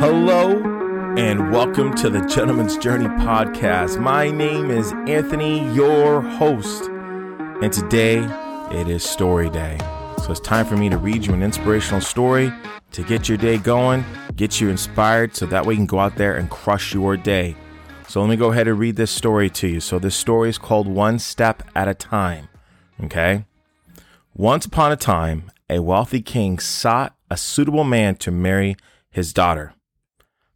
[0.00, 0.62] Hello
[1.18, 4.00] and welcome to the Gentleman's Journey podcast.
[4.00, 8.18] My name is Anthony, your host, and today
[8.70, 9.76] it is story day.
[10.22, 12.52] So it's time for me to read you an inspirational story
[12.92, 14.04] to get your day going,
[14.36, 17.56] get you inspired, so that way you can go out there and crush your day.
[18.06, 19.80] So let me go ahead and read this story to you.
[19.80, 22.48] So this story is called One Step at a Time.
[23.02, 23.46] Okay?
[24.32, 28.76] Once upon a time, a wealthy king sought a suitable man to marry
[29.10, 29.74] his daughter.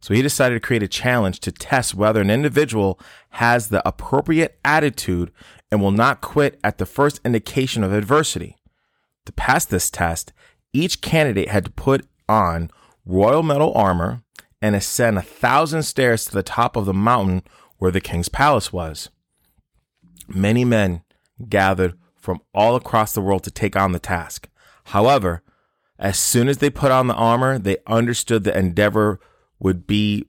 [0.03, 4.59] So he decided to create a challenge to test whether an individual has the appropriate
[4.65, 5.31] attitude
[5.71, 8.57] and will not quit at the first indication of adversity.
[9.27, 10.33] To pass this test,
[10.73, 12.69] each candidate had to put on
[13.05, 14.23] royal metal armor
[14.61, 17.41] and ascend a thousand stairs to the top of the mountain
[17.77, 19.09] where the king's palace was.
[20.27, 21.03] Many men
[21.47, 24.49] gathered from all across the world to take on the task.
[24.87, 25.43] However,
[25.97, 29.21] as soon as they put on the armor, they understood the endeavor
[29.63, 30.25] would be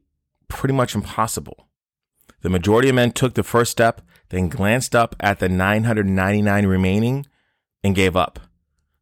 [0.49, 1.69] pretty much impossible.
[2.41, 4.01] The majority of men took the first step,
[4.31, 7.27] then glanced up at the 999 remaining
[7.83, 8.39] and gave up.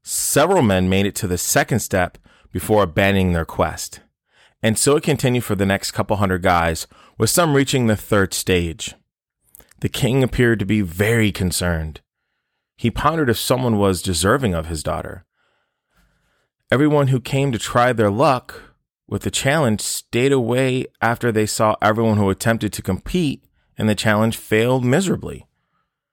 [0.03, 2.19] Several men made it to the second step
[2.51, 4.01] before abandoning their quest.
[4.63, 6.87] And so it continued for the next couple hundred guys,
[7.19, 8.95] with some reaching the third stage.
[9.81, 12.01] The king appeared to be very concerned.
[12.77, 15.25] He pondered if someone was deserving of his daughter.
[16.71, 18.72] Everyone who came to try their luck
[19.13, 23.45] with the challenge stayed away after they saw everyone who attempted to compete
[23.77, 25.47] and the challenge failed miserably.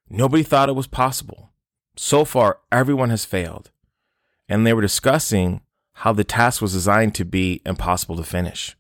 [0.09, 1.53] Nobody thought it was possible.
[1.95, 3.72] So far, everyone has failed.
[4.50, 5.61] And they were discussing
[5.94, 8.75] how the task was designed to be impossible to finish.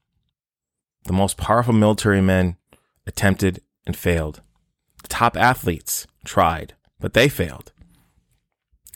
[1.05, 2.57] The most powerful military men
[3.07, 4.41] attempted and failed.
[5.01, 7.71] The top athletes tried, but they failed.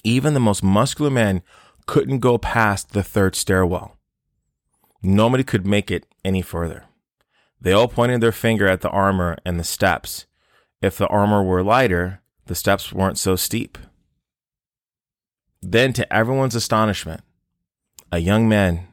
[0.04, 1.44] Even the most muscular men
[1.86, 3.98] couldn't go past the third stairwell.
[5.04, 6.86] Nobody could make it any further.
[7.59, 10.26] They all pointed their finger at the armor and the steps.
[10.82, 13.78] If the armor were lighter, the steps weren't so steep.
[15.62, 17.22] Then, to everyone's astonishment,
[18.12, 18.88] a young man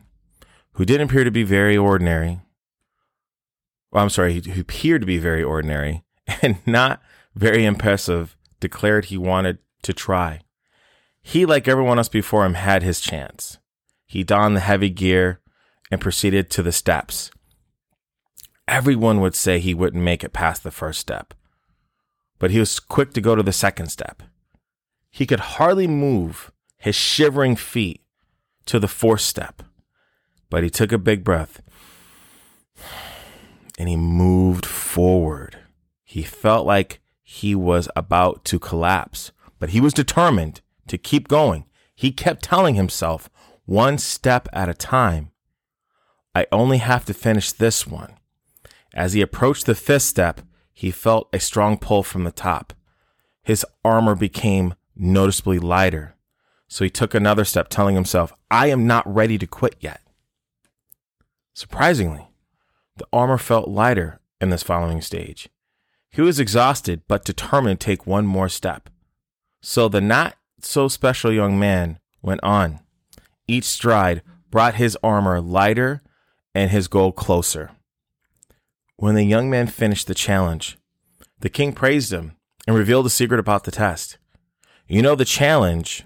[0.75, 2.41] who didn't appear to be very ordinary,
[3.91, 6.04] well, I'm sorry, he who appeared to be very ordinary
[6.42, 7.03] and not
[7.34, 10.41] very impressive, declared he wanted to try.
[11.22, 13.59] He, like everyone else before him, had his chance.
[14.06, 15.41] He donned the heavy gear
[15.91, 17.31] and proceeded to the steps.
[18.69, 21.34] Everyone would say he wouldn't make it past the first step,
[22.39, 24.23] but he was quick to go to the second step.
[25.11, 28.01] He could hardly move his shivering feet
[28.67, 29.62] to the fourth step,
[30.49, 31.61] but he took a big breath
[33.78, 35.59] and he moved forward.
[36.05, 41.65] He felt like he was about to collapse, but he was determined to keep going.
[41.95, 43.31] He kept telling himself,
[43.65, 45.31] one step at a time,
[46.34, 48.14] I only have to finish this one.
[48.94, 50.41] As he approached the fifth step,
[50.72, 52.72] he felt a strong pull from the top.
[53.42, 56.14] His armor became noticeably lighter.
[56.68, 60.00] So he took another step, telling himself, I am not ready to quit yet.
[61.52, 62.28] Surprisingly,
[62.97, 65.48] the armor felt lighter in this following stage.
[66.10, 68.88] He was exhausted, but determined to take one more step.
[69.60, 72.80] So the not so special young man went on.
[73.47, 76.02] Each stride brought his armor lighter
[76.55, 77.71] and his goal closer.
[78.97, 80.77] When the young man finished the challenge,
[81.38, 84.19] the king praised him and revealed a secret about the test.
[84.87, 86.05] You know, the challenge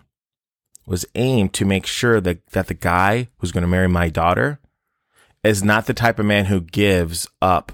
[0.86, 4.60] was aimed to make sure that, that the guy who's going to marry my daughter
[5.42, 7.72] is not the type of man who gives up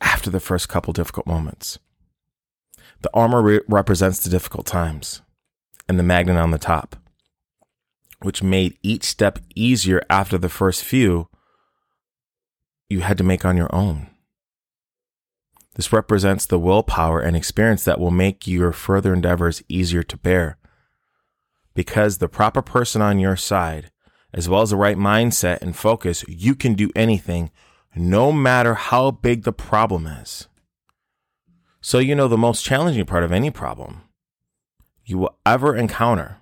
[0.00, 1.78] after the first couple difficult moments.
[3.00, 5.22] The armor re- represents the difficult times
[5.88, 6.96] and the magnet on the top,
[8.20, 11.28] which made each step easier after the first few
[12.92, 14.08] you had to make on your own.
[15.74, 20.58] This represents the willpower and experience that will make your further endeavors easier to bear.
[21.74, 23.90] Because the proper person on your side,
[24.34, 27.50] as well as the right mindset and focus, you can do anything,
[27.96, 30.48] no matter how big the problem is.
[31.80, 34.02] So, you know, the most challenging part of any problem
[35.04, 36.38] you will ever encounter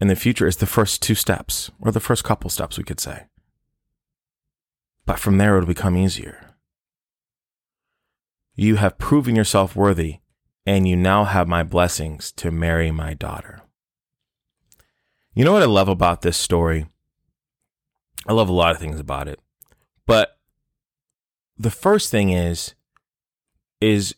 [0.00, 3.00] in the future is the first two steps, or the first couple steps, we could
[3.00, 3.24] say.
[5.08, 6.54] But from there, it'll become easier.
[8.54, 10.18] You have proven yourself worthy,
[10.66, 13.62] and you now have my blessings to marry my daughter.
[15.32, 16.88] You know what I love about this story?
[18.26, 19.40] I love a lot of things about it.
[20.04, 20.36] But
[21.56, 22.74] the first thing is,
[23.80, 24.14] is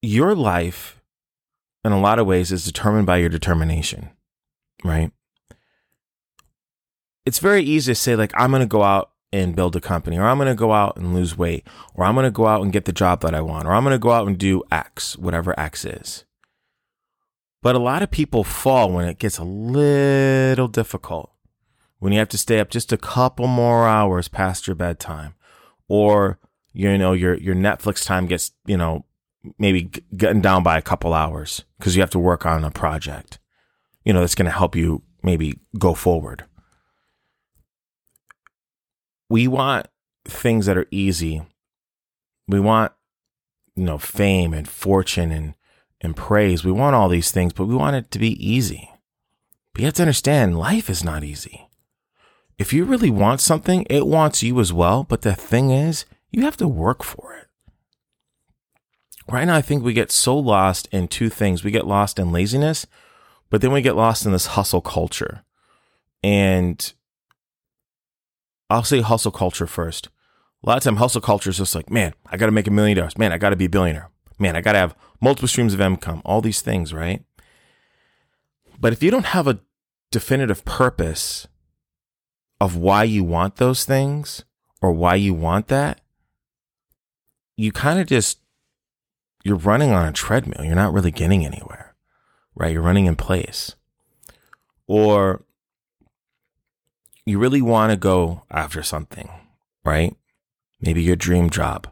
[0.00, 1.02] your life
[1.84, 4.08] in a lot of ways is determined by your determination,
[4.82, 5.12] right?
[7.26, 10.18] It's very easy to say, like, I'm going to go out and build a company,
[10.18, 12.62] or I'm going to go out and lose weight, or I'm going to go out
[12.62, 14.62] and get the job that I want, or I'm going to go out and do
[14.70, 16.24] X, whatever X is.
[17.62, 21.32] But a lot of people fall when it gets a little difficult,
[21.98, 25.34] when you have to stay up just a couple more hours past your bedtime,
[25.88, 26.38] or
[26.72, 29.04] you know your your Netflix time gets you know
[29.58, 33.38] maybe getting down by a couple hours because you have to work on a project,
[34.04, 36.44] you know that's going to help you maybe go forward.
[39.28, 39.86] We want
[40.24, 41.42] things that are easy.
[42.48, 42.92] We want
[43.74, 45.54] you know fame and fortune and
[46.00, 46.64] and praise.
[46.64, 48.90] We want all these things, but we want it to be easy.
[49.72, 51.68] But you have to understand life is not easy.
[52.58, 55.04] If you really want something, it wants you as well.
[55.04, 57.46] But the thing is, you have to work for it.
[59.28, 61.64] Right now, I think we get so lost in two things.
[61.64, 62.86] We get lost in laziness,
[63.50, 65.42] but then we get lost in this hustle culture.
[66.22, 66.92] And
[68.68, 70.08] I'll say hustle culture first.
[70.64, 72.72] A lot of time, hustle culture is just like, man, I got to make a
[72.72, 73.18] million dollars.
[73.18, 74.10] Man, I got to be a billionaire.
[74.38, 77.22] Man, I got to have multiple streams of income, all these things, right?
[78.78, 79.60] But if you don't have a
[80.10, 81.46] definitive purpose
[82.60, 84.44] of why you want those things
[84.82, 86.00] or why you want that,
[87.56, 88.40] you kind of just,
[89.44, 90.64] you're running on a treadmill.
[90.64, 91.94] You're not really getting anywhere,
[92.54, 92.72] right?
[92.72, 93.76] You're running in place.
[94.86, 95.44] Or
[97.26, 99.28] you really want to go after something,
[99.84, 100.16] right?
[100.80, 101.88] Maybe your dream job,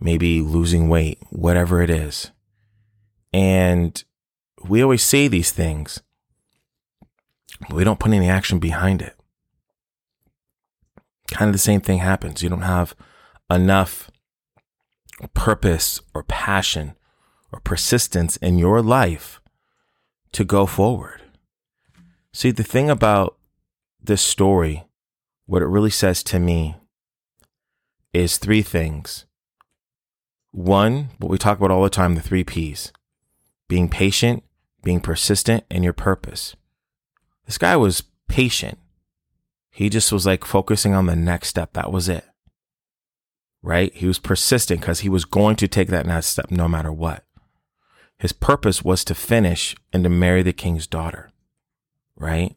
[0.00, 2.30] maybe losing weight, whatever it is.
[3.32, 4.02] And
[4.64, 6.00] we always say these things,
[7.68, 9.16] but we don't put any action behind it.
[11.32, 12.42] Kind of the same thing happens.
[12.42, 12.94] You don't have
[13.50, 14.10] enough
[15.34, 16.94] purpose or passion
[17.52, 19.40] or persistence in your life
[20.32, 21.20] to go forward.
[22.32, 23.36] See, the thing about
[24.02, 24.84] this story,
[25.46, 26.76] what it really says to me
[28.12, 29.26] is three things.
[30.50, 32.92] One, what we talk about all the time, the three P's
[33.68, 34.42] being patient,
[34.82, 36.54] being persistent, and your purpose.
[37.46, 38.78] This guy was patient.
[39.70, 41.72] He just was like focusing on the next step.
[41.72, 42.24] That was it.
[43.62, 43.94] Right?
[43.94, 47.24] He was persistent because he was going to take that next step no matter what.
[48.18, 51.30] His purpose was to finish and to marry the king's daughter.
[52.14, 52.56] Right?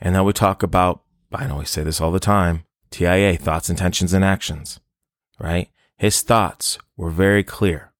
[0.00, 1.02] And now we talk about,
[1.32, 4.80] I know we say this all the time TIA, thoughts, intentions, and actions.
[5.38, 5.68] Right?
[5.96, 7.92] His thoughts were very clear.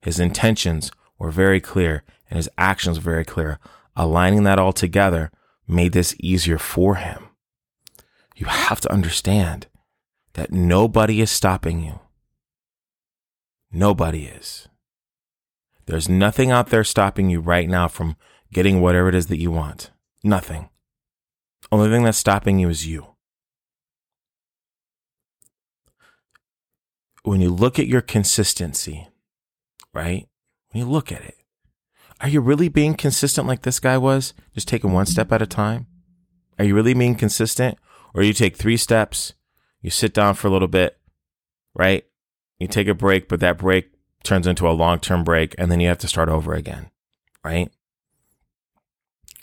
[0.00, 3.58] His intentions were very clear and his actions were very clear.
[3.96, 5.30] Aligning that all together
[5.66, 7.28] made this easier for him.
[8.36, 9.66] You have to understand
[10.32, 12.00] that nobody is stopping you.
[13.70, 14.68] Nobody is.
[15.86, 18.16] There's nothing out there stopping you right now from
[18.52, 19.90] getting whatever it is that you want.
[20.22, 20.69] Nothing.
[21.72, 23.06] Only thing that's stopping you is you.
[27.22, 29.08] When you look at your consistency,
[29.92, 30.26] right?
[30.70, 31.36] When you look at it,
[32.20, 34.34] are you really being consistent like this guy was?
[34.54, 35.86] Just taking one step at a time?
[36.58, 37.78] Are you really being consistent?
[38.14, 39.34] Or you take three steps,
[39.80, 40.98] you sit down for a little bit,
[41.74, 42.04] right?
[42.58, 43.92] You take a break, but that break
[44.24, 46.90] turns into a long term break, and then you have to start over again,
[47.44, 47.70] right?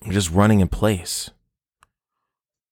[0.04, 1.32] You're just running in place.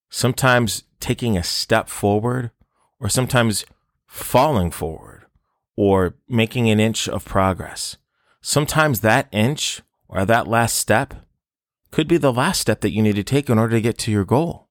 [0.09, 2.51] Sometimes taking a step forward,
[2.99, 3.65] or sometimes
[4.07, 5.25] falling forward,
[5.75, 7.97] or making an inch of progress
[8.45, 11.15] sometimes that inch or that last step
[11.91, 14.11] could be the last step that you need to take in order to get to
[14.11, 14.69] your goal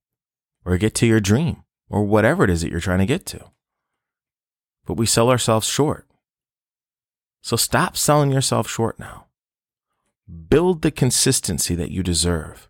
[0.64, 3.50] or get to your dream or whatever it is that you're trying to get to.
[4.87, 6.07] But we sell ourselves short.
[7.43, 9.26] So stop selling yourself short now.
[10.49, 12.69] Build the consistency that you deserve.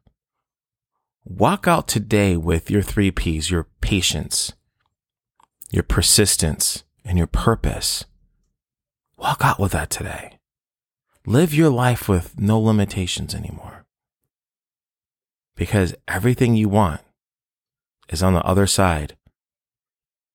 [1.26, 4.52] Walk out today with your three P's your patience,
[5.70, 8.04] your persistence, and your purpose.
[9.16, 10.38] Walk out with that today.
[11.24, 13.86] Live your life with no limitations anymore.
[15.56, 17.00] Because everything you want
[18.10, 19.16] is on the other side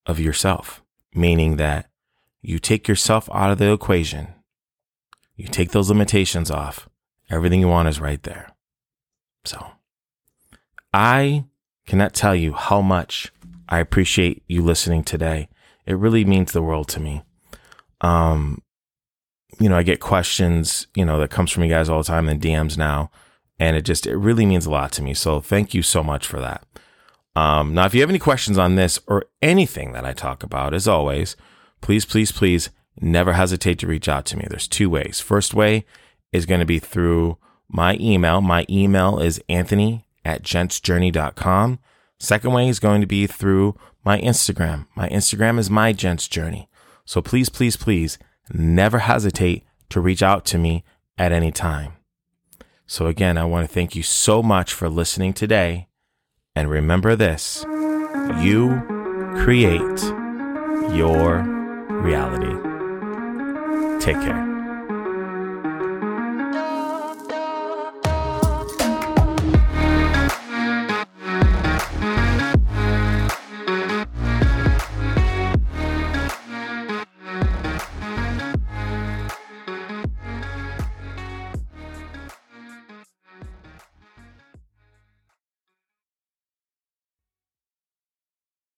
[0.06, 0.82] of yourself,
[1.14, 1.88] meaning that
[2.42, 4.34] you take yourself out of the equation,
[5.36, 6.88] you take those limitations off,
[7.30, 8.56] everything you want is right there.
[9.44, 9.72] So
[10.92, 11.44] I
[11.86, 13.32] cannot tell you how much
[13.68, 15.48] I appreciate you listening today.
[15.86, 17.22] It really means the world to me.
[18.00, 18.62] Um,
[19.58, 22.28] you know, I get questions, you know, that comes from you guys all the time
[22.28, 23.10] in DMs now.
[23.58, 25.14] And it just, it really means a lot to me.
[25.14, 26.64] So thank you so much for that.
[27.36, 30.74] Um, now, if you have any questions on this or anything that I talk about,
[30.74, 31.36] as always,
[31.80, 32.70] please, please, please
[33.00, 34.46] never hesitate to reach out to me.
[34.48, 35.20] There's two ways.
[35.20, 35.84] First way
[36.32, 38.40] is going to be through my email.
[38.40, 41.78] My email is anthony at gentsjourney.com.
[42.18, 44.86] Second way is going to be through my Instagram.
[44.94, 46.68] My Instagram is my gents journey.
[47.04, 48.18] So please, please, please
[48.52, 50.84] never hesitate to reach out to me
[51.18, 51.92] at any time.
[52.86, 55.88] So again, I want to thank you so much for listening today.
[56.56, 57.64] And remember this,
[58.40, 58.82] you
[59.36, 60.02] create
[60.92, 61.42] your
[61.88, 62.56] reality.
[64.04, 64.49] Take care.